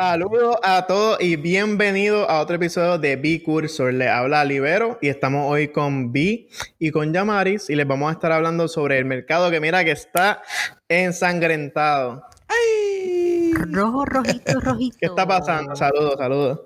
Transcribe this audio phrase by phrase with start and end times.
[0.00, 3.92] Saludos a todos y bienvenidos a otro episodio de B Cursor.
[3.92, 6.46] Le habla Libero y estamos hoy con B
[6.78, 9.90] y con Yamaris y les vamos a estar hablando sobre el mercado que mira que
[9.90, 10.40] está
[10.88, 12.22] ensangrentado.
[12.46, 13.54] ¡Ay!
[13.54, 14.96] Rojo, rojito, rojito.
[15.00, 15.74] ¿Qué está pasando?
[15.74, 16.60] Saludos, saludos.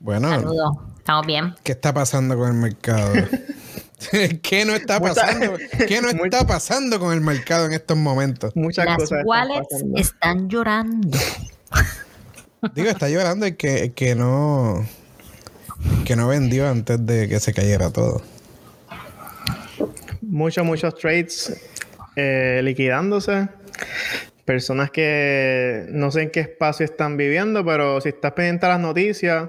[0.00, 0.72] Bueno, Saludos.
[0.98, 1.54] Estamos bien.
[1.62, 3.12] ¿qué está pasando con el mercado?
[4.42, 5.58] ¿Qué no está pasando?
[5.86, 8.50] ¿Qué no está pasando con el mercado en estos momentos?
[8.56, 9.20] Muchas Las cosas.
[9.20, 11.16] están wallets están llorando.
[12.74, 14.86] Digo, está llorando el que, que no
[16.04, 18.22] que no vendió antes de que se cayera todo.
[20.20, 21.60] Muchos, muchos trades
[22.14, 23.48] eh, liquidándose.
[24.44, 28.80] Personas que no sé en qué espacio están viviendo, pero si estás pendiente a las
[28.80, 29.48] noticias,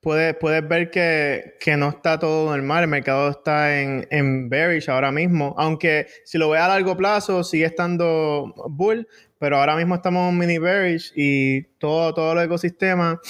[0.00, 2.84] puedes, puedes ver que, que no está todo normal.
[2.84, 5.54] El mercado está en, en bearish ahora mismo.
[5.56, 9.06] Aunque si lo ve a largo plazo, sigue estando bull,
[9.38, 13.20] pero ahora mismo estamos en un mini bearish y todo, todo el ecosistema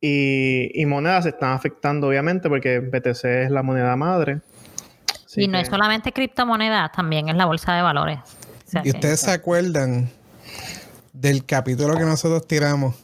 [0.00, 4.40] y, y monedas se están afectando, obviamente, porque BTC es la moneda madre.
[5.26, 8.18] Así y no que- es solamente criptomonedas, también es la bolsa de valores.
[8.66, 10.10] O sea ¿Y ustedes se acuerdan
[11.12, 12.94] del capítulo que nosotros tiramos?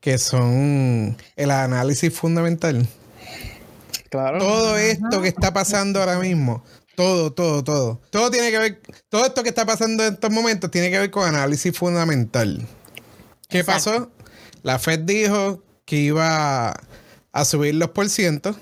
[0.00, 2.86] Que son el análisis fundamental.
[4.10, 4.38] Claro.
[4.38, 6.64] Todo esto que está pasando ahora mismo,
[7.00, 8.00] todo, todo, todo.
[8.10, 11.10] Todo tiene que ver, todo esto que está pasando en estos momentos tiene que ver
[11.10, 12.66] con análisis fundamental.
[13.48, 13.90] ¿Qué Exacto.
[13.90, 14.10] pasó?
[14.62, 16.74] La Fed dijo que iba
[17.32, 18.54] a subir los por ciento.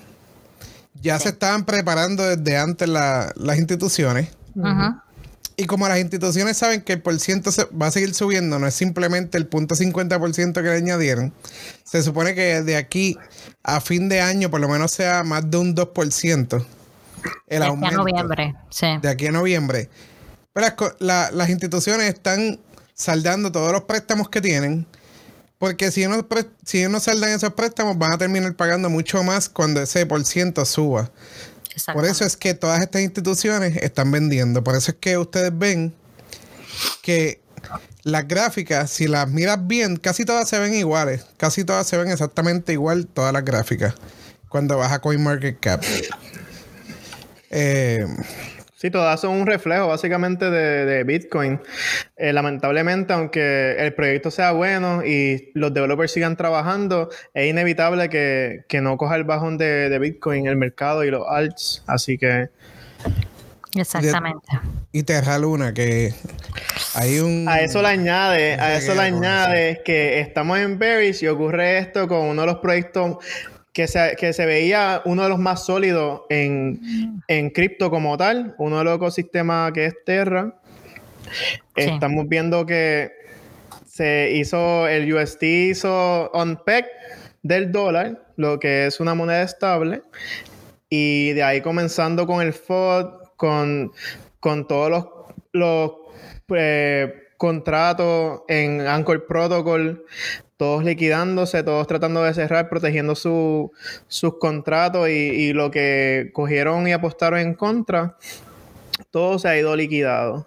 [1.02, 4.28] Ya se estaban preparando desde antes la- las instituciones.
[4.54, 4.94] Ujú.
[5.56, 7.50] Y como las instituciones saben que el por ciento
[7.80, 11.32] va a seguir subiendo, no es simplemente el punto 50% que le añadieron,
[11.82, 13.18] se supone que de aquí
[13.64, 16.64] a fin de año por lo menos sea más de un 2%
[17.46, 18.54] el De aquí a noviembre.
[18.70, 18.86] Sí.
[19.02, 19.88] De aquí a noviembre.
[20.52, 22.58] Pero las, co- la- las instituciones están
[22.94, 24.86] saldando todos los préstamos que tienen.
[25.58, 26.24] Porque si no,
[26.64, 30.64] si no saldan esos préstamos, van a terminar pagando mucho más cuando ese por ciento
[30.64, 31.10] suba.
[31.92, 34.62] Por eso es que todas estas instituciones están vendiendo.
[34.64, 35.94] Por eso es que ustedes ven
[37.02, 37.40] que
[38.02, 41.24] las gráficas, si las miras bien, casi todas se ven iguales.
[41.36, 43.94] Casi todas se ven exactamente igual, todas las gráficas.
[44.48, 45.82] Cuando vas a CoinMarketCap.
[47.50, 48.06] Eh,
[48.78, 51.60] Sí, todas son un reflejo básicamente de, de Bitcoin.
[52.16, 58.60] Eh, lamentablemente, aunque el proyecto sea bueno y los developers sigan trabajando, es inevitable que,
[58.68, 61.82] que no coja el bajón de, de Bitcoin el mercado y los alts.
[61.88, 62.50] Así que
[63.74, 64.46] Exactamente.
[64.92, 66.14] y Terra Luna, que
[66.94, 67.48] hay un.
[67.48, 72.06] a eso le añade, a eso le añade que estamos en bearish y ocurre esto
[72.06, 73.16] con uno de los proyectos
[73.72, 78.54] que se, que se veía uno de los más sólidos en, en cripto como tal,
[78.58, 80.54] uno de los ecosistemas que es Terra.
[81.76, 81.82] Sí.
[81.82, 83.12] Estamos viendo que
[83.86, 86.86] se hizo, el USD hizo unpeg
[87.42, 90.02] del dólar, lo que es una moneda estable.
[90.88, 93.92] Y de ahí comenzando con el FOD, con,
[94.40, 95.06] con todos los,
[95.52, 95.92] los
[96.56, 100.04] eh, contratos en Anchor Protocol,
[100.58, 103.72] todos liquidándose, todos tratando de cerrar, protegiendo su-
[104.08, 108.16] sus contratos y, y lo que cogieron y apostaron en contra,
[109.10, 110.46] todo se ha ido liquidado.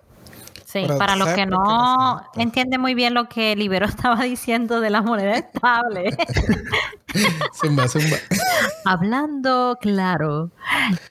[0.72, 4.80] Sí, Pero para los ¿sabes que no entienden muy bien lo que Libero estaba diciendo
[4.80, 6.16] de la moneda estable,
[7.54, 8.16] Zumba, zumba.
[8.86, 10.50] hablando claro,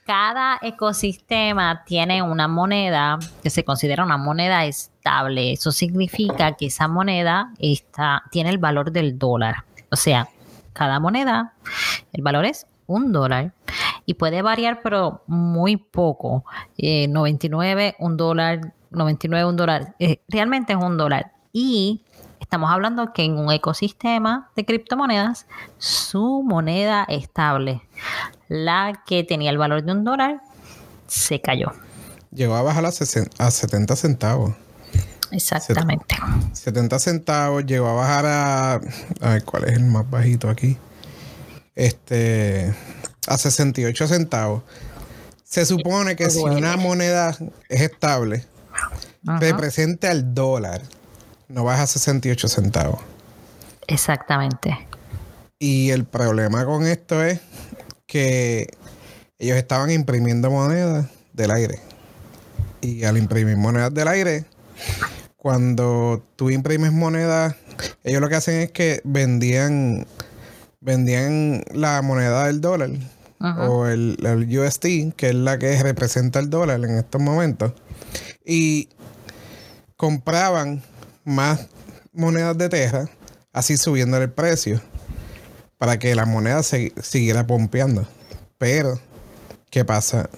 [0.03, 5.51] cada ecosistema tiene una moneda que se considera una moneda estable.
[5.51, 9.63] Eso significa que esa moneda está, tiene el valor del dólar.
[9.91, 10.27] O sea,
[10.73, 11.53] cada moneda,
[12.13, 13.53] el valor es un dólar
[14.07, 16.45] y puede variar, pero muy poco.
[16.77, 19.95] Eh, 99, un dólar, 99, un dólar.
[19.99, 21.33] Eh, realmente es un dólar.
[21.51, 22.05] Y
[22.39, 25.47] estamos hablando que en un ecosistema de criptomonedas,
[25.77, 27.81] su moneda estable,
[28.47, 30.41] la que tenía el valor de un dólar,
[31.07, 31.71] se cayó.
[32.31, 34.53] Llegó a bajar a, a 70 centavos.
[35.31, 36.15] Exactamente.
[36.53, 38.73] 70 centavos, llegó a bajar a.
[39.21, 40.77] A ver, ¿cuál es el más bajito aquí?
[41.75, 42.73] Este.
[43.27, 44.63] A 68 centavos.
[45.43, 47.35] Se supone que si una moneda
[47.67, 48.45] es estable,
[49.27, 49.39] Ajá.
[49.39, 50.81] represente al dólar,
[51.47, 53.01] no baja a 68 centavos.
[53.87, 54.87] Exactamente.
[55.59, 57.39] Y el problema con esto es
[58.07, 58.67] que
[59.37, 61.79] ellos estaban imprimiendo monedas del aire.
[62.81, 64.45] Y al imprimir monedas del aire,
[65.37, 67.55] cuando tú imprimes monedas,
[68.03, 70.05] ellos lo que hacen es que vendían,
[70.79, 72.91] vendían la moneda del dólar
[73.39, 73.69] Ajá.
[73.69, 77.73] o el, el USD, que es la que representa el dólar en estos momentos.
[78.53, 78.89] Y
[79.95, 80.83] compraban
[81.23, 81.67] más
[82.11, 83.09] monedas de Terra,
[83.53, 84.81] así subiendo el precio
[85.77, 88.05] para que la moneda se, siguiera pompeando.
[88.57, 88.99] Pero,
[89.69, 90.29] ¿qué pasa?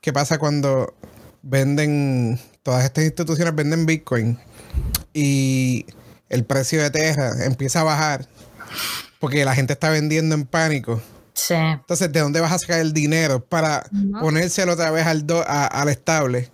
[0.00, 0.92] ¿Qué pasa cuando
[1.42, 4.40] venden, todas estas instituciones venden Bitcoin
[5.14, 5.86] y
[6.30, 8.28] el precio de Terra empieza a bajar
[9.20, 11.00] porque la gente está vendiendo en pánico?
[11.46, 11.54] Sí.
[11.54, 13.84] Entonces, ¿de dónde vas a sacar el dinero para
[14.20, 16.50] ponérselo otra vez al, do- a- al estable?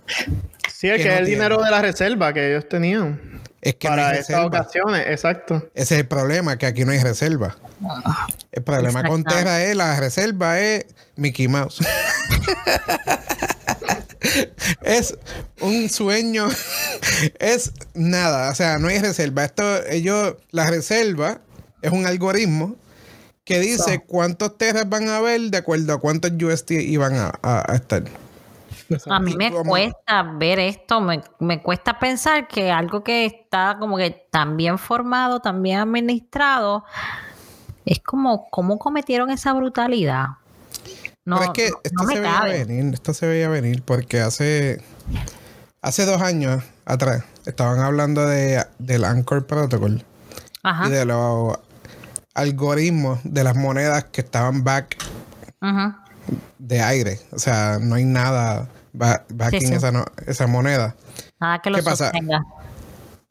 [0.72, 1.26] Sí, es Que que no es el tiene.
[1.42, 3.20] dinero de la reserva que ellos tenían.
[3.60, 4.60] Es que no para hay estas reserva.
[4.60, 5.68] ocasiones, exacto.
[5.74, 7.56] Ese es el problema, que aquí no hay reserva.
[8.52, 9.24] El problema con.
[9.24, 10.86] Terra es la reserva es
[11.16, 11.80] Mickey Mouse.
[14.82, 15.16] es
[15.60, 16.48] un sueño,
[17.38, 19.44] es nada, o sea, no hay reserva.
[19.44, 21.40] Esto, ellos, la reserva
[21.82, 22.76] es un algoritmo
[23.48, 27.64] que dice cuántos terras van a haber de acuerdo a cuántos UST iban a, a-
[27.72, 28.02] a estar.
[29.08, 33.96] A mí me cuesta ver esto, me, me cuesta pensar que algo que está como
[33.96, 36.84] que tan bien formado, tan bien administrado,
[37.86, 40.26] es como cómo cometieron esa brutalidad.
[41.24, 44.20] No, Pero es que no- esto no se veía venir, esto se veía venir porque
[44.20, 44.82] hace,
[45.80, 50.04] hace dos años atrás estaban hablando de, del Anchor Protocol
[50.62, 50.86] Ajá.
[50.86, 51.58] y de los
[52.38, 54.96] algoritmos de las monedas que estaban back
[56.58, 57.20] de aire.
[57.32, 59.74] O sea, no hay nada ba- backing Sí, sí.
[59.74, 60.94] Esa, no- esa moneda.
[61.40, 62.12] Nada que lo ¿Qué pasa?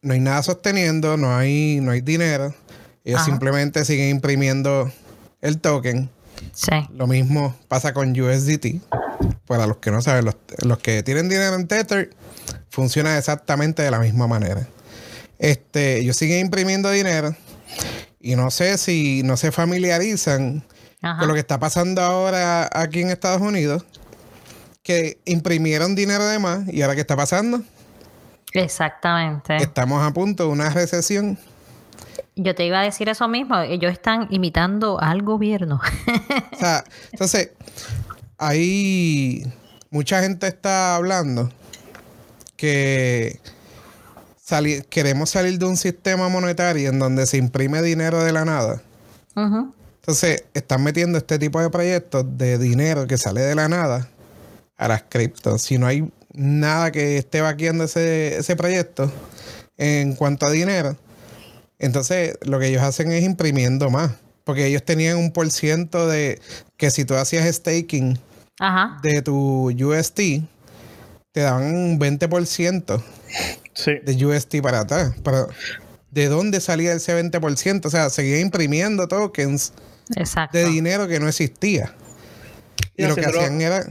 [0.02, 2.54] No hay nada sosteniendo, no hay, no hay dinero.
[3.04, 3.30] Ellos Ajá.
[3.30, 4.92] simplemente siguen imprimiendo
[5.42, 6.10] el token.
[6.54, 6.72] Sí.
[6.94, 8.82] Lo mismo pasa con USDT.
[9.48, 12.10] Para los que no saben, los, los que tienen dinero en Tether,
[12.70, 14.68] funciona exactamente de la misma manera.
[15.40, 17.36] Este, ellos siguen imprimiendo dinero
[18.28, 20.62] y no sé si no se familiarizan
[21.02, 21.18] Ajá.
[21.18, 23.86] con lo que está pasando ahora aquí en Estados Unidos,
[24.84, 27.62] que imprimieron dinero de más y ahora qué está pasando?
[28.52, 29.56] Exactamente.
[29.56, 31.40] Estamos a punto de una recesión.
[32.36, 33.60] Yo te iba a decir eso mismo.
[33.60, 35.80] Ellos están imitando al gobierno.
[36.52, 36.84] O sea,
[37.14, 37.52] entonces,
[38.38, 39.42] ahí
[39.90, 41.50] mucha gente está hablando
[42.58, 43.40] que
[44.90, 48.82] queremos salir de un sistema monetario en donde se imprime dinero de la nada.
[49.36, 54.08] Entonces, están metiendo este tipo de proyectos de dinero que sale de la nada
[54.78, 55.62] a las criptos.
[55.62, 59.12] Si no hay nada que esté vaqueando ese, ese proyecto
[59.78, 60.96] en cuanto a dinero,
[61.78, 64.12] entonces lo que ellos hacen es imprimiendo más.
[64.44, 66.40] Porque ellos tenían un por ciento de
[66.78, 68.18] que si tú hacías staking
[68.60, 68.98] Ajá.
[69.04, 70.20] de tu UST,
[71.34, 73.04] te daban un 20%
[73.78, 73.94] Sí.
[74.04, 75.14] de UST para atrás.
[75.24, 75.48] Pero,
[76.12, 77.86] ¿de dónde salía ese 20%?
[77.86, 79.74] O sea, seguía imprimiendo tokens
[80.16, 80.58] Exacto.
[80.58, 81.94] de dinero que no existía.
[82.96, 83.84] Y, Y lo que hacían era.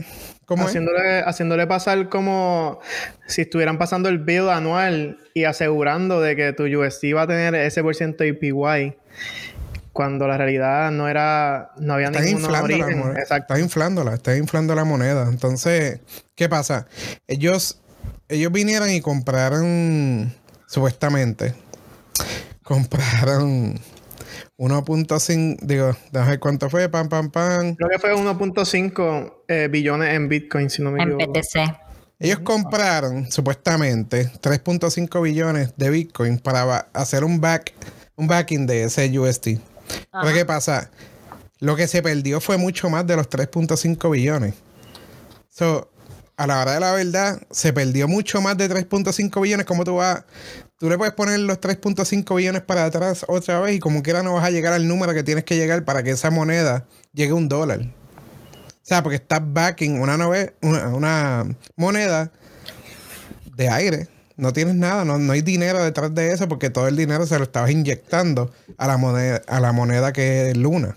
[0.45, 0.69] ¿Cómo es?
[0.69, 2.79] haciéndole, haciéndole pasar como
[3.27, 7.53] si estuvieran pasando el bill anual y asegurando de que tu USD va a tener
[7.55, 8.95] ese por ciento APY
[9.91, 12.99] cuando la realidad no era no había Están ningún inflando, la origen.
[12.99, 13.53] moneda, Exacto.
[13.53, 15.27] están inflándola, están inflando la moneda.
[15.29, 15.99] Entonces,
[16.35, 16.87] ¿qué pasa?
[17.27, 17.79] Ellos,
[18.29, 20.33] ellos vinieron y compraron,
[20.67, 21.53] supuestamente,
[22.63, 23.79] compraron
[24.57, 27.75] 1.5, digo, déjame ver cuánto fue, pam, pam, pam.
[27.75, 31.33] Creo que fue 1.5 eh, billones en Bitcoin, si no me En equivoco.
[31.33, 31.87] PTC.
[32.19, 37.73] Ellos compraron supuestamente 3.5 billones de Bitcoin para hacer un back,
[38.15, 39.59] un backing de ese USD.
[40.11, 40.89] Pero ¿qué pasa?
[41.59, 44.55] Lo que se perdió fue mucho más de los 3.5 billones.
[45.49, 45.89] So,
[46.37, 49.65] a la hora de la verdad, se perdió mucho más de 3.5 billones.
[49.65, 50.23] Como tú vas,
[50.77, 54.35] tú le puedes poner los 3.5 billones para atrás otra vez y como quiera no
[54.35, 57.35] vas a llegar al número que tienes que llegar para que esa moneda llegue a
[57.35, 57.81] un dólar.
[57.81, 62.31] O sea, porque estás backing una, nove- una moneda
[63.55, 64.07] de aire.
[64.37, 67.37] No tienes nada, no, no hay dinero detrás de eso porque todo el dinero se
[67.39, 70.95] lo estabas inyectando a la moneda, a la moneda que es Luna.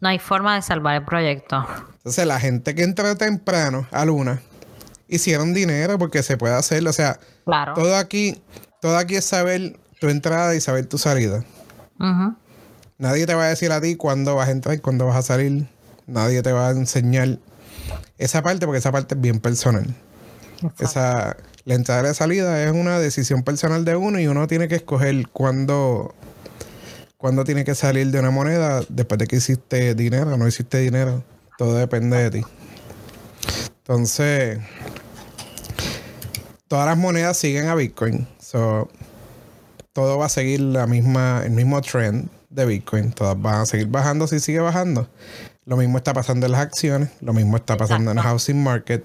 [0.00, 1.66] No hay forma de salvar el proyecto.
[2.00, 4.40] Entonces la gente que entró temprano a Luna
[5.06, 6.90] hicieron dinero porque se puede hacerlo.
[6.90, 7.74] O sea, Claro.
[7.74, 8.42] todo aquí,
[8.80, 11.44] todo aquí es saber tu entrada y saber tu salida.
[12.96, 15.22] Nadie te va a decir a ti cuándo vas a entrar y cuándo vas a
[15.22, 15.66] salir.
[16.06, 17.38] Nadie te va a enseñar
[18.16, 19.94] esa parte porque esa parte es bien personal.
[20.78, 24.68] Esa, la entrada y la salida es una decisión personal de uno y uno tiene
[24.68, 26.14] que escoger cuándo,
[27.18, 30.78] cuándo tiene que salir de una moneda después de que hiciste dinero o no hiciste
[30.78, 31.22] dinero.
[31.60, 32.42] Todo depende de ti.
[33.80, 34.58] Entonces,
[36.68, 38.26] todas las monedas siguen a Bitcoin.
[38.38, 38.88] So,
[39.92, 43.12] todo va a seguir la misma, el mismo trend de Bitcoin.
[43.12, 45.06] Todas van a seguir bajando si sigue bajando.
[45.66, 47.10] Lo mismo está pasando en las acciones.
[47.20, 49.04] Lo mismo está pasando en el housing market.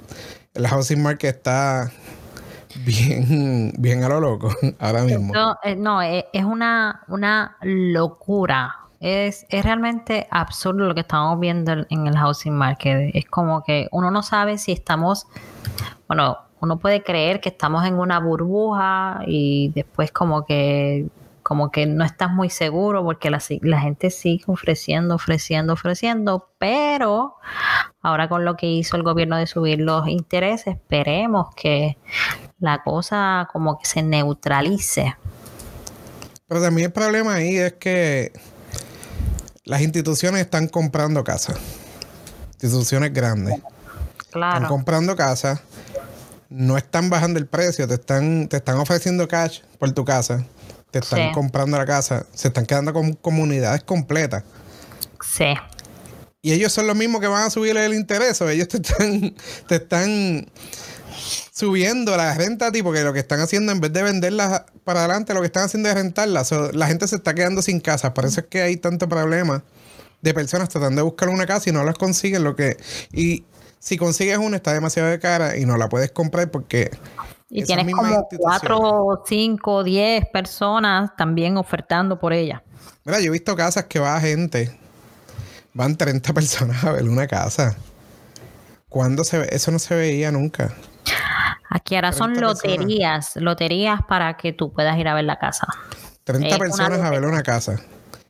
[0.54, 1.92] El housing market está
[2.86, 5.34] bien, bien a lo loco ahora mismo.
[5.34, 8.85] No, eh, no es, es una, una locura.
[9.08, 13.12] Es, es realmente absurdo lo que estamos viendo en- el housing market.
[13.14, 15.28] Es como que uno no sabe si estamos,
[16.08, 21.06] bueno, uno puede creer que estamos en una burbuja y después como que
[21.44, 27.36] como que no estás muy seguro porque la, la gente sigue ofreciendo, ofreciendo, ofreciendo, pero
[28.02, 32.00] ahora con lo que hizo el gobierno de subir los intereses, esperemos que
[32.58, 35.16] la cosa como que se neutralice.
[36.48, 38.32] Pero también el problema ahí es que
[39.66, 41.58] las instituciones están comprando casas.
[42.54, 43.56] Instituciones grandes.
[43.56, 43.72] Están
[44.32, 44.68] Claro.
[44.68, 45.60] comprando casas.
[46.50, 47.88] No están bajando el precio.
[47.88, 50.46] Te están, te están ofreciendo cash por tu casa.
[50.92, 51.32] Te están Sí.
[51.34, 52.26] comprando la casa.
[52.34, 54.44] Se están quedando con comunidades completas.
[55.36, 55.54] Sí.
[56.42, 58.40] Y ellos son los mismos que van a subir el interés.
[58.42, 59.36] O ellos te están,
[59.68, 60.46] te están
[61.52, 65.02] subiendo la renta a ti, porque lo que están haciendo, en vez de venderlas para
[65.02, 66.52] adelante, lo que están haciendo es rentarlas.
[66.74, 68.14] La gente se está quedando sin casa.
[68.14, 69.64] Por eso es que hay tanto problema
[70.22, 72.44] de personas tratando de buscar una casa y no las consiguen.
[72.44, 72.78] Lo que,
[73.12, 73.46] y
[73.80, 76.92] si consigues una, está demasiado de cara y no la puedes comprar porque.
[77.50, 82.64] Y tienes como cuatro, cinco, diez personas también ofertando por ella.
[83.06, 84.76] Mira, yo he visto casas que va gente.
[85.74, 87.78] Van 30 personas a ver una casa.
[88.96, 89.50] ¿Cuándo se ve?
[89.52, 90.74] Eso no se veía nunca.
[91.70, 92.78] Aquí ahora son 30 personas.
[92.78, 95.68] loterías, loterías para que tú puedas ir a ver la casa.
[96.24, 97.76] 30 Es una personas a ver una casa.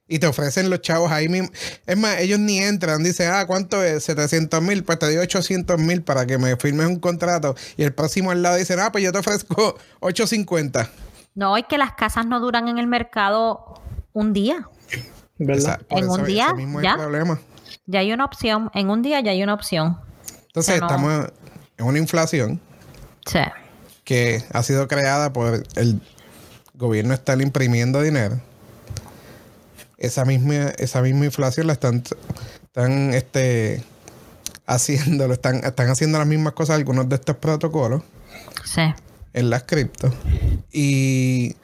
[0.07, 1.49] Y te ofrecen los chavos ahí mismo.
[1.85, 3.03] Es más, ellos ni entran.
[3.03, 4.05] Dicen, ah, ¿cuánto es?
[4.05, 4.83] 700 mil.
[4.83, 7.53] Pues te doy 800 mil para que me firmes un contrato.
[7.77, 10.89] Y el próximo al lado dice, ah, pues yo te ofrezco 850.
[11.35, 14.67] No, es que las casas no duran en el mercado un día.
[15.37, 15.79] ¿Verdad?
[15.87, 16.93] Esa- En un día, ya.
[16.93, 17.39] el problema.
[17.85, 18.71] Ya hay una opción.
[18.73, 19.99] En un día ya hay una opción.
[20.55, 21.31] Entonces, no- estamos
[21.77, 22.61] en una inflación
[23.25, 23.39] Sí.
[24.05, 26.01] que ha sido creada por el
[26.75, 28.39] gobierno estar imprimiendo dinero.
[29.97, 32.03] Esa misma, esa misma inflación la están,
[32.63, 33.83] están este,
[34.65, 38.03] haciendo, lo están, están haciendo las mismas cosas algunos de estos protocolos
[38.63, 38.81] Sí.
[39.33, 40.13] en las cripto.
[40.71, 41.55] Y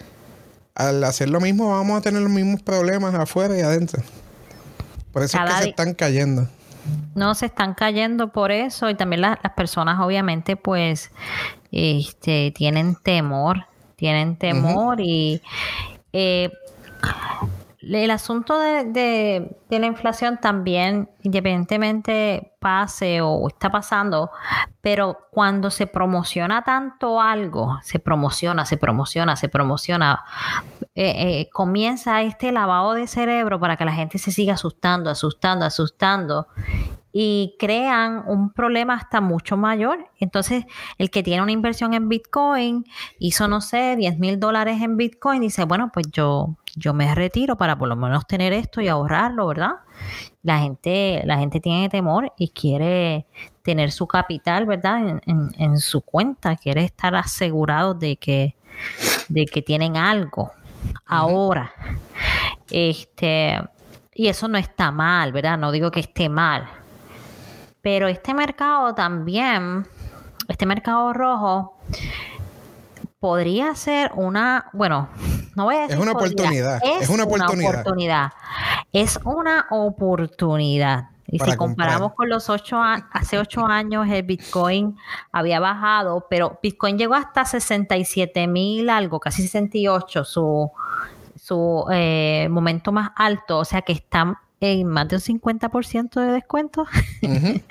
[0.75, 4.01] al hacer lo mismo vamos a tener los mismos problemas afuera y adentro.
[5.13, 6.49] Por eso Cada es que se están cayendo.
[7.15, 11.11] No se están cayendo por eso y también la- las personas obviamente pues
[11.71, 15.41] este tienen temor, tienen temor y
[16.13, 16.51] eh,
[17.81, 24.29] el asunto de, la inflación también independientemente pase o está pasando,
[24.81, 30.23] pero cuando se promociona tanto algo, se promociona, se promociona, se promociona,
[30.93, 35.65] eh, eh, comienza este lavado de cerebro para que la gente se siga asustando, asustando,
[35.65, 36.47] asustando
[37.13, 40.09] y crean un problema hasta mucho mayor.
[40.19, 40.65] Entonces,
[40.97, 42.85] el que tiene una inversión en Bitcoin
[43.19, 47.57] hizo, no sé, 10 mil dólares en Bitcoin, dice, bueno, pues yo, yo me retiro
[47.57, 49.71] para por lo menos tener esto y ahorrarlo, ¿verdad?
[50.43, 53.27] La gente, la gente tiene temor y quiere
[53.63, 55.07] tener su capital, ¿verdad?
[55.07, 58.55] En, en- en su cuenta, quiere estar asegurado de que,
[59.29, 60.51] de que tienen algo
[61.05, 61.73] ahora.
[62.69, 63.59] Este,
[64.13, 65.57] y eso no está mal, ¿verdad?
[65.57, 66.67] No digo que esté mal.
[67.81, 69.85] Pero este mercado también,
[70.47, 71.77] este mercado rojo,
[73.19, 75.09] podría ser una, bueno,
[75.55, 77.81] no voy a decir Es una oportunidad, es una oportunidad.
[77.81, 78.31] oportunidad.
[78.93, 81.05] Es una oportunidad.
[81.27, 82.15] Y Para si comparamos comprar.
[82.15, 84.97] con los ocho hace ocho años, el Bitcoin
[85.31, 90.69] había bajado, pero Bitcoin llegó hasta 67 mil algo, casi 68, su,
[91.35, 96.33] su eh, momento más alto, o sea que está en más de un 50% de
[96.33, 96.85] descuento.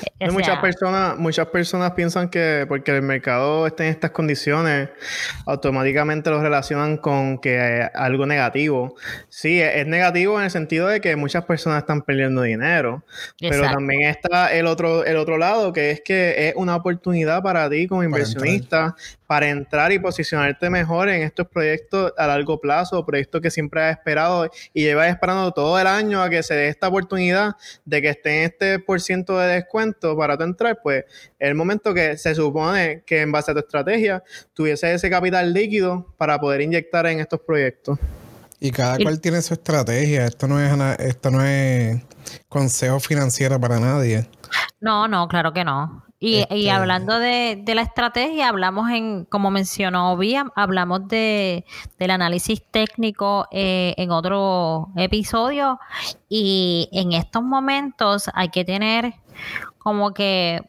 [0.28, 4.88] O muchas sea, personas, muchas personas piensan que porque el mercado está en estas condiciones,
[5.44, 8.96] automáticamente lo relacionan con que es algo negativo.
[9.28, 13.04] Sí, es, es negativo en el sentido de que muchas personas están perdiendo dinero,
[13.38, 17.68] pero también está el otro, el otro lado, que es que es una oportunidad para
[17.68, 18.96] ti como inversionista
[19.26, 23.96] para entrar y posicionarte mejor en estos proyectos a largo plazo, proyectos que siempre has
[23.98, 27.52] esperado y llevas esperando todo el año a que se dé esta oportunidad
[27.84, 31.04] de que esté en este por ciento de descuento para tu entrar, pues
[31.38, 34.22] es el momento que se supone que en base a tu estrategia
[34.54, 37.98] tuviese ese capital líquido para poder inyectar en estos proyectos.
[38.58, 40.24] Y cada Y- cual tiene su estrategia.
[40.24, 42.00] Esto no es esto no es
[42.48, 44.26] consejo financiero para nadie.
[44.80, 46.05] No, no, claro que no.
[46.18, 51.66] Y, y Este- hablando de, de la estrategia, hablamos en, como mencionó Vía, hablamos de,
[51.98, 55.78] del análisis técnico eh, en otro episodio
[56.28, 59.14] y en estos momentos hay que tener
[59.78, 60.62] como que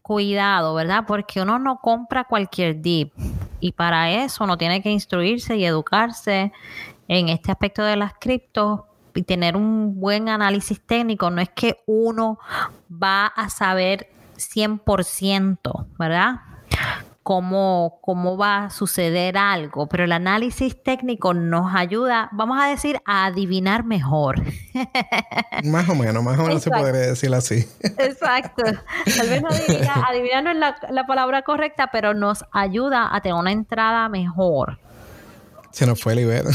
[0.00, 1.04] cuidado, ¿verdad?
[1.06, 3.12] Porque uno no compra cualquier dip
[3.60, 6.50] y para eso uno tiene que instruirse y educarse
[7.08, 8.80] en este aspecto de las criptos
[9.14, 11.28] y tener un buen análisis técnico.
[11.30, 12.38] No es que uno
[12.90, 16.36] va a saber 100%, ¿verdad?
[17.22, 23.02] Cómo, cómo va a suceder algo, pero el análisis técnico nos ayuda, vamos a decir,
[23.04, 24.42] a adivinar mejor.
[25.64, 27.68] Más o menos, más o menos se podría decir así.
[27.82, 28.62] Exacto.
[29.16, 33.20] Tal vez no adivina, adivinar no es la, la palabra correcta, pero nos ayuda a
[33.20, 34.78] tener una entrada mejor.
[35.72, 36.50] Se nos fue el Ibero.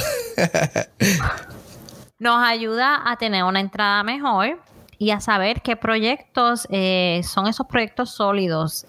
[2.18, 4.58] nos ayuda a tener una entrada mejor
[4.98, 8.86] y a saber qué proyectos eh, son esos proyectos sólidos.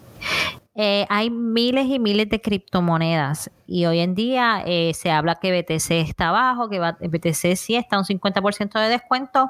[0.77, 5.57] Eh, hay miles y miles de criptomonedas y hoy en día eh, se habla que
[5.57, 9.49] BTC está abajo, que BTC sí está un 50% de descuento,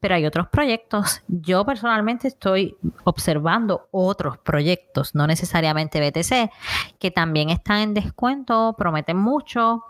[0.00, 1.22] pero hay otros proyectos.
[1.28, 6.50] Yo personalmente estoy observando otros proyectos, no necesariamente BTC,
[6.98, 9.84] que también están en descuento, prometen mucho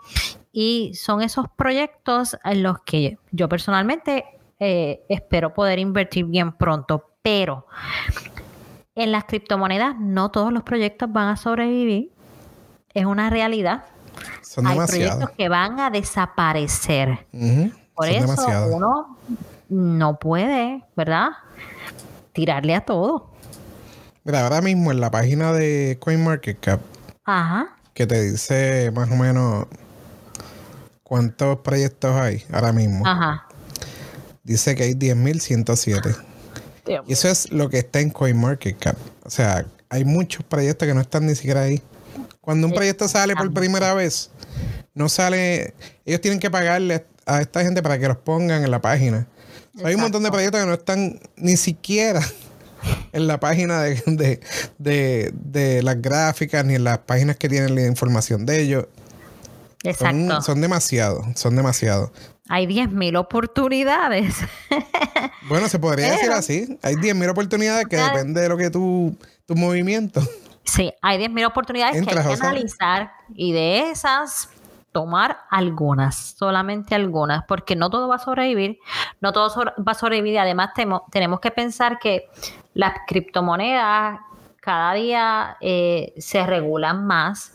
[0.51, 4.25] y son esos proyectos en los que yo personalmente
[4.63, 7.65] eh, espero poder invertir bien pronto, pero
[8.93, 12.11] en las criptomonedas no todos los proyectos van a sobrevivir,
[12.93, 13.85] es una realidad.
[14.43, 17.25] Son Hay proyectos que van a desaparecer.
[17.95, 18.35] Por eso
[18.71, 19.17] uno
[19.67, 21.29] no puede, ¿verdad?
[22.31, 23.31] Tirarle a todo.
[24.23, 26.81] Mira, ahora mismo en la página de CoinMarketCap,
[27.25, 27.77] Ajá.
[27.95, 29.65] que te dice más o menos
[31.01, 33.07] cuántos proyectos hay ahora mismo.
[33.07, 33.47] Ajá.
[34.43, 36.15] Dice que hay 10.107.
[37.07, 38.97] Y eso es lo que está en CoinMarketCap.
[39.23, 41.81] O sea, hay muchos proyectos que no están ni siquiera ahí.
[42.39, 44.31] Cuando un proyecto sale por primera vez,
[44.93, 45.73] no sale.
[46.05, 49.27] Ellos tienen que pagarle a esta gente para que los pongan en la página.
[49.83, 52.21] hay un montón de proyectos que no están ni siquiera
[53.13, 54.39] en la página de,
[54.79, 58.85] de, las gráficas ni en las páginas que tienen la información de ellos.
[59.83, 60.33] Exacto.
[60.35, 62.11] Son, son demasiado, son demasiado.
[62.49, 64.35] Hay 10.000 oportunidades.
[65.49, 66.77] bueno, se podría decir así.
[66.83, 70.21] Hay 10.000 oportunidades que depende de lo que tu, tu movimiento.
[70.63, 74.49] Sí, hay 10.000 oportunidades que hay que analizar y de esas
[74.91, 78.79] tomar algunas, solamente algunas, porque no todo va a sobrevivir,
[79.21, 80.37] no todo va a sobrevivir.
[80.37, 80.71] Además,
[81.11, 82.29] tenemos que pensar que
[82.73, 84.19] las criptomonedas
[84.59, 87.53] cada día eh, se regulan más,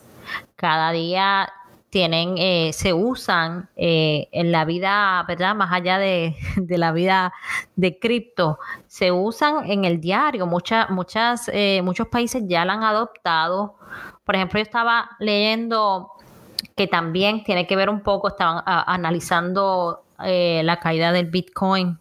[0.56, 1.52] cada día
[1.96, 5.54] tienen, eh, se usan eh, en la vida, ¿verdad?
[5.54, 6.36] Más allá de,
[6.68, 7.32] la vida
[7.74, 10.44] de cripto, se usan en el diario.
[10.44, 13.76] Muchas, muchas, eh, muchos países ya la han adoptado.
[14.24, 16.10] Por ejemplo, yo estaba leyendo
[16.76, 21.98] que también tiene que ver un poco, estaban analizando la caída del Bitcoin.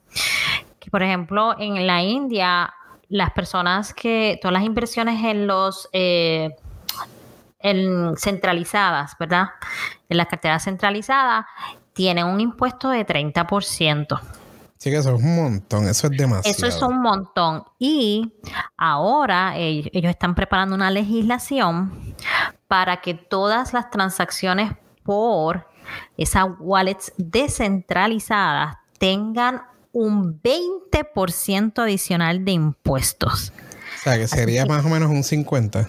[0.77, 2.73] Que, por ejemplo, en la India,
[3.07, 5.87] las personas que, todas las inversiones en los
[7.65, 9.47] en centralizadas, ¿verdad?
[10.07, 11.45] En las carteras centralizadas
[11.93, 14.19] tienen un impuesto de 30%.
[14.77, 16.55] Sí, que eso es un montón, eso es demasiado.
[16.55, 17.63] Eso es un montón.
[17.79, 18.33] Y
[18.77, 22.15] ahora ellos, están preparando una legislación
[22.67, 24.73] para que todas las transacciones
[25.03, 25.67] por
[26.17, 33.53] esas wallets descentralizadas tengan un 20% adicional de impuestos.
[33.99, 35.87] O sea, que sería más o menos un 50%.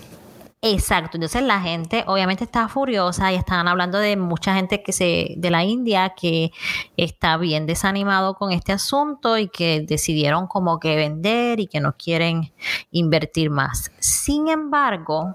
[0.68, 5.34] Exacto, entonces la gente obviamente está furiosa y están hablando de mucha gente que se
[5.36, 6.50] de la India que
[6.96, 11.96] está bien desanimado con este asunto y que decidieron como que vender y que no
[11.96, 12.52] quieren
[12.90, 13.92] invertir más.
[14.00, 15.34] Sin embargo,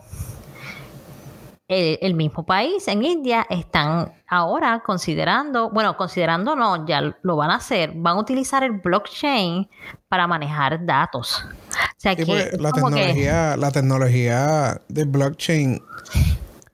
[1.71, 7.55] el, mismo país, en India, están ahora considerando, bueno, considerando no, ya lo van a
[7.55, 9.69] hacer, van a utilizar el blockchain
[10.09, 11.45] para manejar datos.
[11.45, 12.25] O sea que
[12.59, 15.81] la tecnología, la tecnología de blockchain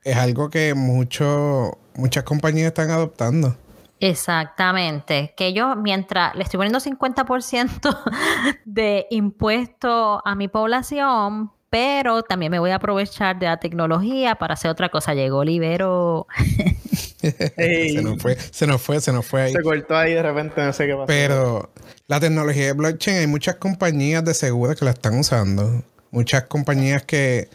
[0.02, 3.56] es algo que mucho, muchas compañías están adoptando.
[4.00, 7.98] Exactamente, que yo mientras le estoy poniendo 50%
[8.64, 14.54] de impuesto a mi población, pero también me voy a aprovechar de la tecnología para
[14.54, 15.14] hacer otra cosa.
[15.14, 16.26] Llegó Libero.
[17.20, 19.52] se nos fue, se nos fue, se nos fue ahí.
[19.52, 21.06] Se cortó ahí de repente, no sé qué pasó.
[21.06, 21.70] Pero
[22.06, 25.82] la tecnología de blockchain, hay muchas compañías de seguros que la están usando.
[26.10, 27.48] Muchas compañías que.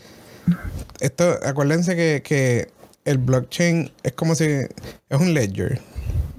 [0.99, 2.71] Esto, acuérdense que,
[3.06, 4.45] el blockchain es como si.
[4.45, 5.82] Es un ledger.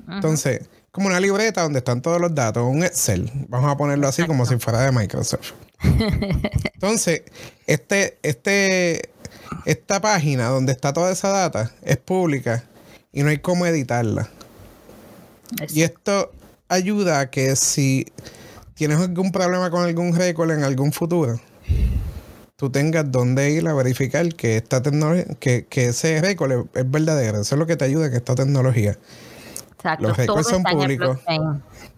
[0.09, 3.31] Entonces, como una libreta donde están todos los datos, un Excel.
[3.49, 5.53] Vamos a ponerlo así como si fuera de Microsoft.
[6.75, 7.23] Entonces,
[7.66, 9.11] este, este,
[9.64, 12.64] esta página donde está toda esa data es pública
[13.12, 14.29] y no hay cómo editarla.
[15.73, 16.33] Y esto
[16.68, 18.07] ayuda a que si
[18.75, 21.40] tienes algún problema con algún récord en algún futuro,
[22.57, 26.90] tú tengas dónde ir a verificar que esta tecnología, que, que ese récord es, es
[26.90, 27.40] verdadero.
[27.40, 28.99] Eso es lo que te ayuda en esta tecnología.
[29.77, 30.09] Exacto.
[30.09, 31.18] Los récords son públicos.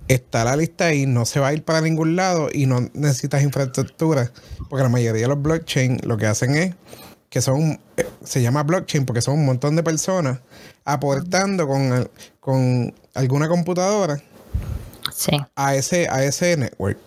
[0.08, 3.42] Está la lista ahí, no se va a ir para ningún lado y no necesitas
[3.42, 4.30] infraestructura.
[4.68, 6.74] Porque la mayoría de los blockchain lo que hacen es
[7.28, 10.38] que son, eh, se llama blockchain porque son un montón de personas
[10.84, 12.08] aportando con,
[12.40, 14.22] con alguna computadora
[15.12, 15.32] Sí.
[15.56, 16.98] a ese, a ese network.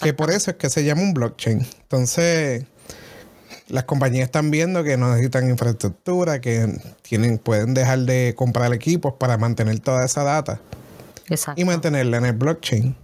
[0.00, 1.66] Que por eso es que se llama un blockchain.
[1.82, 2.64] Entonces,
[3.68, 9.14] las compañías están viendo que no necesitan infraestructura, que tienen, pueden dejar de comprar equipos
[9.18, 10.60] para mantener toda esa data
[11.28, 11.60] Exacto.
[11.60, 12.96] y mantenerla en el blockchain.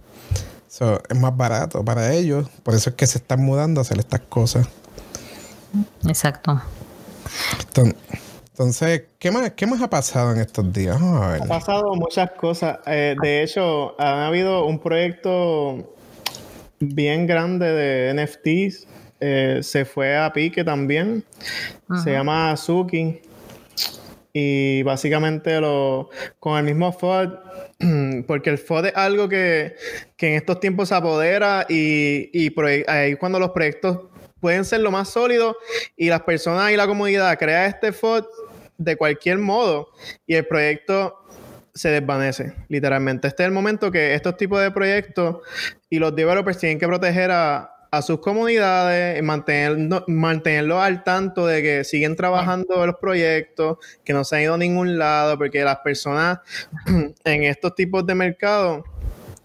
[0.67, 2.47] So, es más barato para ellos.
[2.63, 4.67] Por eso es que se están mudando a hacer estas cosas.
[6.07, 6.61] Exacto.
[7.73, 7.95] Enton-
[8.51, 10.99] Entonces, ¿qué más, qué más ha pasado en estos días?
[10.99, 11.41] Vamos a ver.
[11.43, 12.79] Ha pasado muchas cosas.
[12.85, 15.95] Eh, de hecho, ha habido un proyecto
[16.79, 18.87] bien grande de NFTs.
[19.19, 21.23] Eh, se fue a pique también.
[22.03, 23.21] Se llama Suki.
[24.33, 27.29] Y básicamente lo con el mismo FOD,
[28.27, 29.75] porque el FOD es algo que,
[30.15, 32.53] que en estos tiempos se apodera y, y
[32.87, 33.99] ahí cuando los proyectos
[34.39, 35.55] pueden ser lo más sólidos
[35.95, 38.25] y las personas y la comunidad crea este FOD
[38.77, 39.89] de cualquier modo
[40.25, 41.17] y el proyecto
[41.73, 43.27] se desvanece, literalmente.
[43.27, 45.37] Este es el momento que estos tipos de proyectos
[45.89, 51.45] y los developers tienen que proteger a, a sus comunidades, y mantenerlo, mantenerlos al tanto
[51.45, 55.63] de que siguen trabajando los proyectos, que no se han ido a ningún lado, porque
[55.63, 56.39] las personas
[57.25, 58.83] en estos tipos de mercados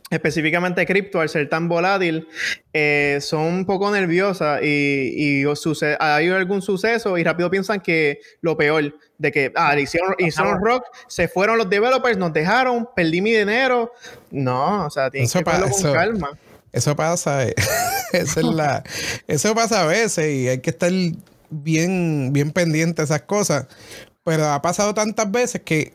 [0.08, 2.28] específicamente cripto, al ser tan volátil,
[2.72, 7.80] eh, son un poco nerviosas y, y suce- ha habido algún suceso y rápido piensan
[7.80, 12.32] que lo peor, de que, ah, le hicieron, hicieron rock, se fueron los developers, nos
[12.32, 13.92] dejaron, perdí mi dinero.
[14.30, 16.28] No, o sea, tienes Eso que pa- con eso- calma.
[16.76, 17.54] Eso pasa, eh,
[18.12, 18.84] esa es la,
[19.26, 20.92] eso pasa a veces y hay que estar
[21.48, 23.66] bien, bien pendiente de esas cosas.
[24.24, 25.94] Pero ha pasado tantas veces que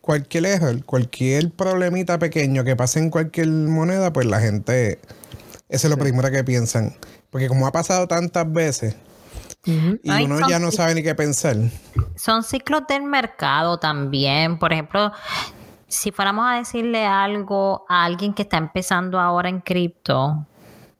[0.00, 5.00] cualquier error, cualquier problemita pequeño que pase en cualquier moneda, pues la gente,
[5.68, 6.94] eso es lo primero que piensan.
[7.30, 8.94] Porque como ha pasado tantas veces
[9.64, 11.56] y Ay, uno son- ya no sabe ni qué pensar.
[12.14, 14.58] Son ciclos del mercado también.
[14.58, 15.10] Por ejemplo,
[15.92, 20.46] si fuéramos a decirle algo a alguien que está empezando ahora en cripto,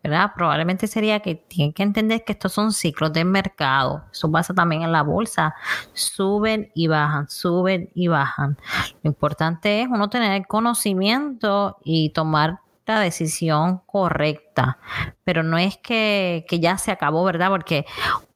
[0.03, 0.33] ¿verdad?
[0.37, 4.05] Probablemente sería que tienen que entender que estos son ciclos del mercado.
[4.13, 5.55] Eso pasa también en la bolsa.
[5.95, 8.59] Suben y bajan, suben y bajan.
[9.03, 14.77] Lo importante es uno tener el conocimiento y tomar la decisión correcta.
[15.25, 17.49] Pero no es que, que ya se acabó, ¿verdad?
[17.49, 17.87] Porque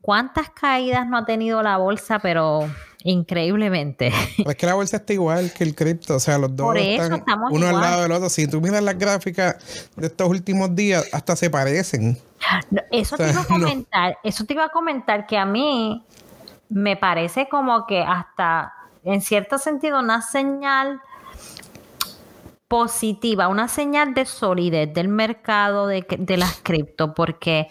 [0.00, 2.18] ¿cuántas caídas no ha tenido la bolsa?
[2.18, 2.60] Pero
[3.04, 4.12] increíblemente.
[4.36, 6.78] Pero es que la bolsa está igual que el cripto, o sea, los dos Por
[6.78, 8.28] eso están estamos uno al lado del otro.
[8.28, 9.56] Si tú miras las gráficas
[9.96, 12.18] de estos últimos días, hasta se parecen.
[12.70, 13.66] No, Eso O sea, te iba a no.
[13.66, 16.04] comentar, eso te iba a comentar que a mí
[16.68, 18.72] me parece como que hasta
[19.04, 21.00] en cierto sentido una señal
[22.68, 27.68] positiva, una señal de solidez del mercado de, de las cripto, porque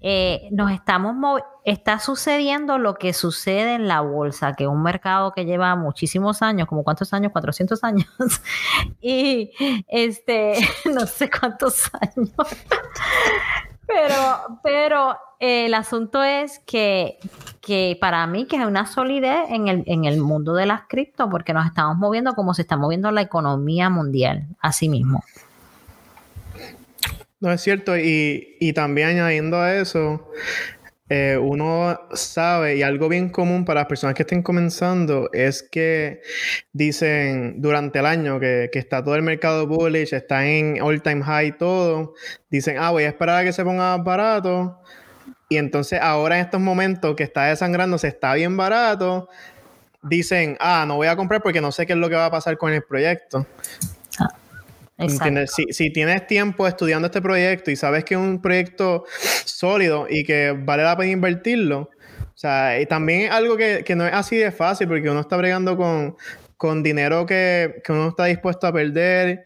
[0.00, 1.14] eh, nos estamos
[1.64, 6.40] está sucediendo lo que sucede en la bolsa, que es un mercado que lleva muchísimos
[6.40, 8.06] años, como cuántos años, 400 años,
[9.00, 9.50] y
[9.88, 10.54] este,
[10.94, 12.30] no sé cuántos años.
[13.86, 17.18] Pero, pero eh, el asunto es que,
[17.60, 21.28] que para mí que es una solidez en el, en el mundo de las cripto,
[21.30, 25.22] porque nos estamos moviendo como se está moviendo la economía mundial, así mismo.
[27.38, 30.30] No es cierto, y, y también añadiendo a eso,
[31.08, 36.20] eh, uno sabe, y algo bien común para las personas que estén comenzando, es que
[36.72, 41.22] dicen durante el año que, que está todo el mercado bullish, está en all time
[41.22, 42.14] high todo,
[42.50, 44.80] dicen, ah, voy a esperar a que se ponga barato,
[45.48, 49.28] y entonces ahora en estos momentos que está desangrando, se está bien barato,
[50.02, 52.30] dicen, ah, no voy a comprar porque no sé qué es lo que va a
[52.30, 53.46] pasar con el proyecto.
[55.46, 59.04] Si, si tienes tiempo estudiando este proyecto y sabes que es un proyecto
[59.44, 61.90] sólido y que vale la pena invertirlo,
[62.36, 65.20] o sea, y también es algo que, que no es así de fácil porque uno
[65.20, 66.16] está bregando con,
[66.56, 69.44] con dinero que, que uno está dispuesto a perder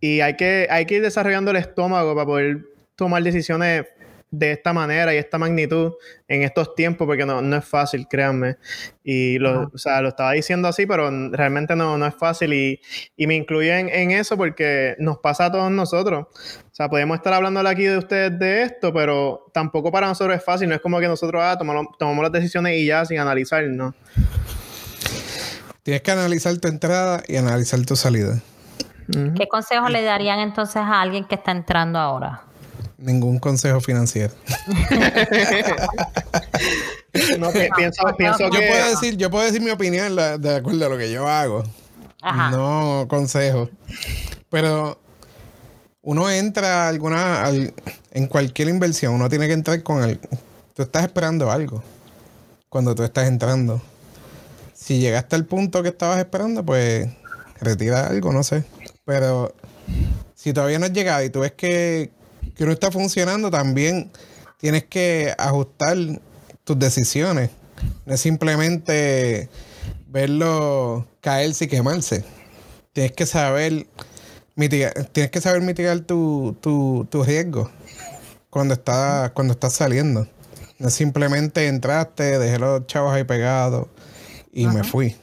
[0.00, 2.58] y hay que, hay que ir desarrollando el estómago para poder
[2.96, 3.86] tomar decisiones
[4.30, 5.94] de esta manera y esta magnitud
[6.28, 8.56] en estos tiempos porque no, no es fácil, créanme.
[9.02, 12.80] Y lo, o sea, lo estaba diciendo así, pero realmente no, no es fácil y,
[13.16, 16.26] y me incluyo en, en eso porque nos pasa a todos nosotros.
[16.30, 20.44] O sea, podemos estar hablando aquí de ustedes de esto, pero tampoco para nosotros es
[20.44, 20.68] fácil.
[20.68, 23.94] No es como que nosotros ah, tomamos, tomamos las decisiones y ya sin analizar, ¿no?
[25.82, 28.40] Tienes que analizar tu entrada y analizar tu salida.
[29.36, 32.42] ¿Qué consejo le darían entonces a alguien que está entrando ahora?
[33.00, 34.32] Ningún consejo financiero.
[37.38, 38.68] No, pi- pienso, pienso Yo que...
[38.68, 41.64] puedo decir, yo puedo decir mi opinión la- de acuerdo a lo que yo hago.
[42.22, 42.50] Ajá.
[42.50, 43.68] No consejo.
[44.48, 45.00] Pero
[46.02, 47.74] uno entra alguna al-
[48.12, 50.18] en cualquier inversión, uno tiene que entrar con el.
[50.74, 51.82] Tú estás esperando algo
[52.68, 53.82] cuando tú estás entrando.
[54.74, 57.08] Si llegaste al punto que estabas esperando, pues
[57.60, 58.64] retira algo, no sé.
[59.04, 59.52] Pero
[60.34, 62.10] si todavía no has llegado y tú ves que,
[62.54, 64.10] que no está funcionando, también
[64.58, 65.96] tienes que ajustar
[66.64, 67.50] tus decisiones.
[68.04, 69.48] No es simplemente
[70.06, 72.24] verlo caerse y quemarse.
[72.92, 73.86] Tienes que saber
[74.56, 77.70] mitigar, tienes que saber mitigar tu, tu, tu riesgo
[78.50, 80.26] cuando estás, cuando estás saliendo.
[80.78, 83.86] No es simplemente entraste, dejé los chavos ahí pegados
[84.52, 85.16] y me fui.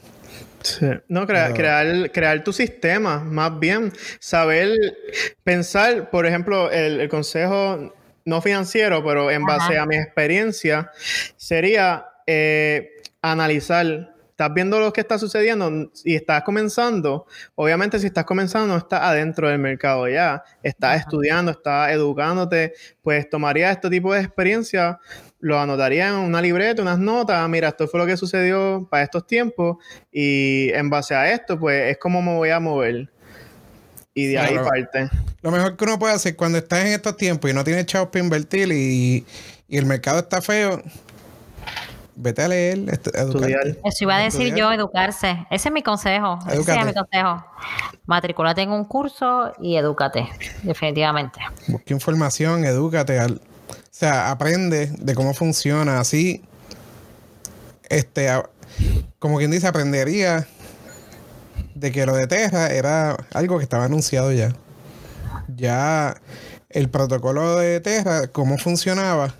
[0.62, 0.86] Sí.
[1.08, 3.92] No, crea- crear, crear tu sistema, más bien.
[4.18, 4.70] Saber
[5.44, 7.94] pensar, por ejemplo, el, el consejo
[8.24, 9.82] no financiero, pero en base Ajá.
[9.82, 10.90] a mi experiencia,
[11.36, 12.90] sería eh,
[13.22, 14.14] analizar.
[14.30, 17.26] Estás viendo lo que está sucediendo y estás comenzando.
[17.56, 20.44] Obviamente, si estás comenzando, no estás adentro del mercado ya.
[20.62, 21.00] Estás Ajá.
[21.00, 22.72] estudiando, estás educándote.
[23.02, 25.00] Pues tomaría este tipo de experiencia,
[25.40, 27.36] lo anotaría en una libreta, unas notas.
[27.40, 29.76] "Ah, Mira, esto fue lo que sucedió para estos tiempos.
[30.12, 33.08] Y en base a esto, pues es como me voy a mover.
[34.14, 35.08] Y de ahí parte.
[35.42, 38.08] Lo mejor que uno puede hacer cuando estás en estos tiempos y no tienes chavos
[38.08, 39.24] para invertir y,
[39.68, 40.82] y el mercado está feo,
[42.16, 42.78] vete a leer.
[42.90, 43.60] Estudiar.
[43.84, 44.58] Eso iba a decir Estudiar.
[44.58, 45.46] yo, educarse.
[45.52, 46.40] Ese es mi consejo.
[46.50, 47.44] Ese es mi consejo.
[48.06, 50.28] Matriculate en un curso y edúcate,
[50.64, 51.38] definitivamente.
[51.68, 53.20] Busca información, edúcate.
[53.20, 53.40] al-
[53.98, 55.98] o sea, aprende de cómo funciona.
[55.98, 56.40] Así,
[57.88, 58.28] este,
[59.18, 60.46] como quien dice, aprendería
[61.74, 64.54] de que lo de Terra era algo que estaba anunciado ya.
[65.48, 66.14] Ya
[66.70, 69.34] el protocolo de Terra, cómo funcionaba,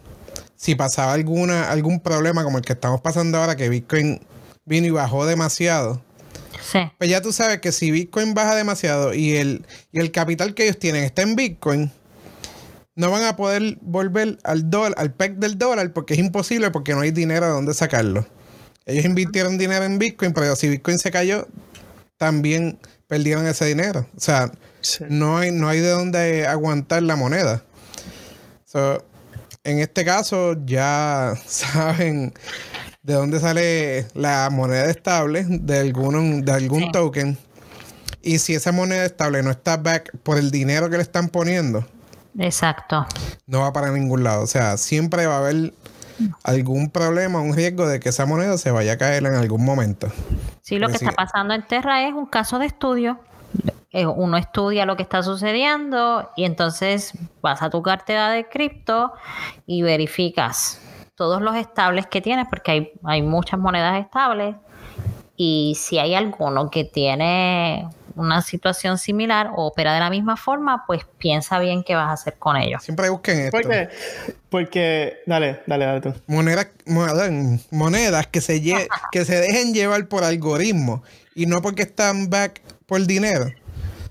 [0.57, 4.21] si pasaba alguna, algún problema como el que estamos pasando ahora, que Bitcoin
[4.65, 6.03] vino y bajó demasiado.
[6.61, 6.81] Sí.
[6.99, 10.65] Pues ya tú sabes que si Bitcoin baja demasiado y el, y el capital que
[10.65, 11.93] ellos tienen está en Bitcoin,
[12.99, 16.95] no van a poder volver al dólar, al PEC del dólar, porque es imposible, porque
[16.95, 18.27] no hay dinero de dónde sacarlo.
[18.87, 21.47] Ellos invirtieron dinero en Bitcoin, pero si Bitcoin se cayó,
[22.17, 24.07] también perdieron ese dinero.
[24.17, 25.05] O sea, Sí.
[25.09, 27.63] no hay, no hay de dónde aguantar la moneda.
[28.65, 29.05] So,
[29.63, 32.35] en este caso, ya saben
[33.05, 36.93] de dónde sale la moneda estable de algún, de algún Sí.
[36.93, 37.39] token.
[38.23, 41.87] Y si esa moneda estable no está back por el dinero que le están poniendo,
[42.39, 43.07] Exacto.
[43.47, 44.43] no va para ningún lado.
[44.43, 45.73] O sea, siempre va a haber
[46.43, 50.09] algún problema, un riesgo de que esa moneda se vaya a caer en algún momento.
[50.63, 53.19] Sí, lo que está pasando en Terra es un caso de estudio.
[53.91, 59.13] Eh, Uno estudia lo que está sucediendo y entonces vas a tu cartera de cripto
[59.67, 60.81] y verificas
[61.15, 64.55] todos los estables que tienes, porque hay, hay muchas monedas estables.
[65.37, 70.85] Y si hay alguno que tiene una situación similar o opera de la misma forma,
[70.87, 72.83] pues piensa bien qué vas a hacer con ellos.
[72.83, 73.51] Siempre busquen esto.
[73.53, 73.89] ¿Por qué?
[74.51, 76.15] Porque, dale, dale, dale tú.
[76.27, 77.07] monedas, mo-
[77.71, 81.01] monedas que se, lle- que se dejen llevar por algoritmos
[81.35, 83.51] y no porque están back por dinero.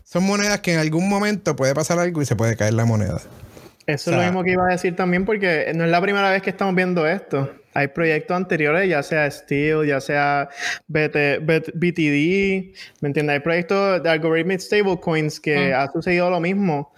[0.04, 3.20] Son monedas que en algún momento puede pasar algo y se puede caer la moneda.
[3.88, 6.02] Eso O sea- es lo mismo que iba a decir también porque no es la
[6.02, 7.52] primera vez que estamos viendo esto.
[7.74, 10.50] Hay proyectos anteriores, ya sea Steel, ya sea
[10.88, 13.36] BT, BT BTD, ¿me entiendes?
[13.36, 15.74] Hay proyectos de algorithmic stablecoins que Mm.
[15.76, 16.94] ha sucedido lo mismo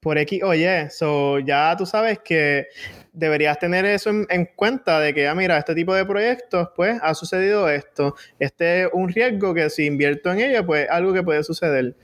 [0.00, 0.66] por X o Y.
[0.90, 2.66] So, ya tú sabes que
[3.12, 6.98] deberías tener eso en, en cuenta de que, ah, mira, este tipo de proyectos, pues,
[7.02, 8.14] ha sucedido esto.
[8.38, 11.94] Este es un riesgo que si invierto en ella, pues, algo que puede suceder.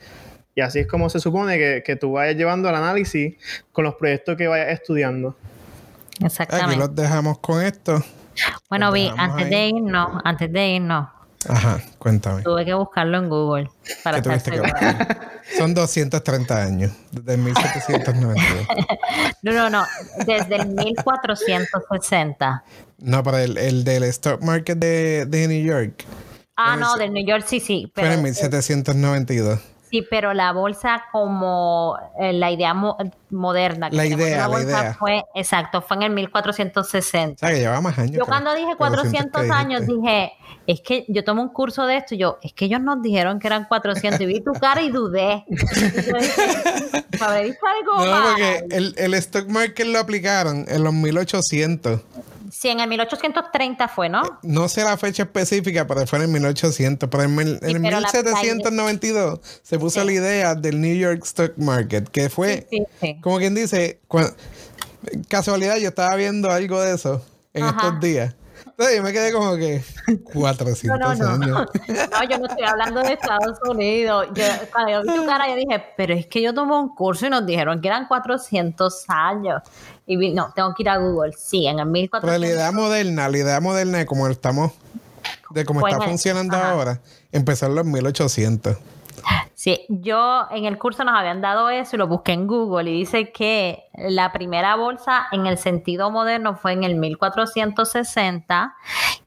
[0.54, 3.36] Y así es como se supone que, que tú vayas llevando el análisis
[3.72, 5.36] con los proyectos que vayas estudiando.
[6.16, 6.76] Aquí Exactamente.
[6.76, 8.02] los dejamos con esto.
[8.68, 9.50] Bueno, Vi, antes ahí.
[9.50, 11.08] de irnos, antes de irnos,
[11.48, 12.42] Ajá, cuéntame.
[12.42, 13.70] tuve que buscarlo en Google
[14.04, 15.30] para ¿Qué estar tuviste que buscar?
[15.58, 18.66] Son 230 años, desde 1792.
[19.42, 19.84] No, no, no,
[20.24, 22.64] desde el 1460.
[22.98, 26.04] No, para el, el del stock market de, de New York
[26.56, 27.90] Ah, En no, del New York sí, sí.
[27.94, 29.60] fue en Pero, 1792.
[29.92, 32.96] Sí, pero la bolsa como eh, la idea mo-
[33.30, 33.90] moderna.
[33.90, 34.94] que La idea, la bolsa idea.
[34.94, 37.38] Fue, exacto, fue en el O 1460.
[37.46, 38.16] sea, que lleva más años.
[38.16, 40.32] Yo cuando dije 400 que años dije,
[40.66, 43.38] es que yo tomé un curso de esto y yo, es que ellos nos dijeron
[43.38, 45.44] que eran 400 y vi tu cara y dudé.
[45.48, 46.32] Y dije,
[47.20, 52.00] ¿Habré visto algo No, porque el, el stock market lo aplicaron en los 1800.
[52.54, 54.22] Sí, en el 1830 fue, ¿no?
[54.42, 57.08] No sé la fecha específica, pero fue en el 1800.
[57.08, 61.22] Pero en, el- en el pero la- 1792 se puso la idea del New York
[61.24, 63.20] Stock Market, que fue, Sí, sí, sí.
[63.22, 64.00] como quien dice,
[65.28, 67.86] casualidad, yo estaba viendo algo de eso en Ajá.
[67.88, 68.34] estos días.
[68.72, 69.82] Entonces yo me quedé como que
[70.32, 71.58] 400 No, no, no.
[71.58, 71.68] años.
[71.88, 74.26] No, yo no estoy hablando de Estados Unidos.
[74.34, 77.26] Yo, cuando yo vi tu cara, yo dije, pero es que yo tomé un curso
[77.26, 79.62] y nos dijeron que eran 400 años.
[80.06, 81.32] Y vi, no, tengo que ir a Google.
[81.38, 82.40] Sí, en el Pero 1400.
[82.40, 84.72] la idea moderna, la idea moderna de cómo estamos,
[85.50, 86.70] de cómo está funcionando ajá.
[86.70, 88.76] ahora, empezó en los 1800.
[89.62, 92.94] Sí, yo en el curso nos habían dado eso y lo busqué en Google y
[92.94, 98.74] dice que la primera bolsa en el sentido moderno fue en el 1460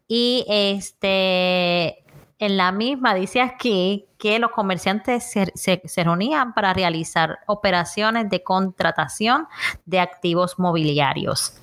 [0.10, 2.04] y este
[2.40, 8.30] en la misma dice aquí que los comerciantes se, se- se reunían para realizar operaciones
[8.30, 9.48] de contratación
[9.86, 11.62] de activos mobiliarios.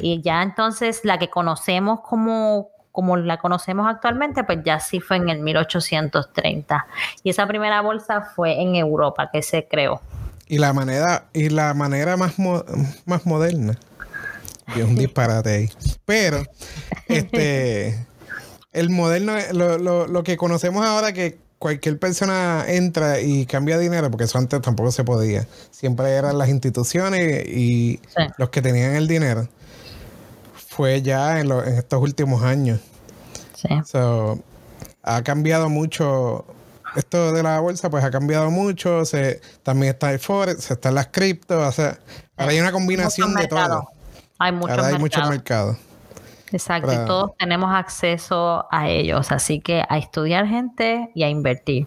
[0.00, 5.16] Y ya entonces la que conocemos como, como la conocemos actualmente, pues ya sí fue
[5.16, 6.86] en el 1830.
[7.24, 10.00] Y esa primera bolsa fue en Europa que se creó.
[10.46, 12.64] Y la manera, y la manera más, mo-
[13.06, 13.78] más moderna.
[14.76, 15.70] Y un disparate ahí.
[16.04, 16.42] Pero,
[17.08, 18.06] este,
[18.72, 24.10] el moderno, lo, lo, lo que conocemos ahora que cualquier persona entra y cambia dinero,
[24.10, 25.46] porque eso antes tampoco se podía.
[25.70, 28.24] Siempre eran las instituciones y Sí.
[28.36, 29.48] los que tenían el dinero.
[30.76, 32.80] Fue ya en, lo- en estos últimos años.
[33.54, 33.68] Sí.
[33.86, 34.38] So,
[35.02, 36.46] ha cambiado mucho.
[36.96, 39.04] Esto de la bolsa, pues ha cambiado mucho.
[39.04, 41.66] Se, también está el Forex, están las criptos.
[41.66, 41.98] O sea,
[42.36, 43.88] ahora hay una combinación de todo.
[44.38, 45.76] Hay muchos Ahora hay muchos mercados.
[46.50, 51.28] Exacto, Para- y todos tenemos acceso a ellos, así que a estudiar gente y a
[51.30, 51.86] invertir.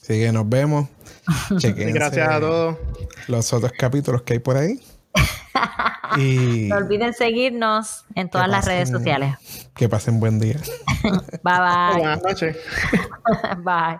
[0.00, 0.88] Así que nos vemos.
[1.50, 2.76] Gracias a todos.
[3.26, 4.80] Los otros capítulos que hay por ahí.
[6.16, 9.36] Y No olviden seguirnos en todas las redes sociales.
[9.74, 10.56] que pasen buen día.
[11.02, 11.98] Bye bye.
[11.98, 12.56] Buenas noches.
[13.64, 13.98] bye.